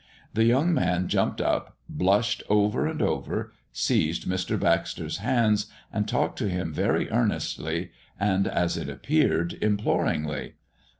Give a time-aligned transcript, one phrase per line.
[0.33, 4.59] The young man jumped up, blushed over and over, seized Mr.
[4.59, 10.53] Baxter's hands, and talked to him very earnestly, and, as it appeared, imploringly.